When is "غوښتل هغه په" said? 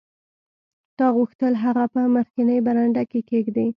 1.17-2.01